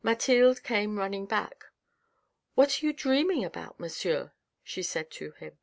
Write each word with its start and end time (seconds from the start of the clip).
Mathilde 0.00 0.62
came 0.62 0.96
running 0.96 1.26
back. 1.26 1.64
"What 2.54 2.70
are 2.80 2.86
you 2.86 2.92
dreaming 2.92 3.44
about, 3.44 3.80
monsieur?" 3.80 4.30
she 4.62 4.80
said 4.80 5.10
to 5.10 5.32
him. 5.32 5.58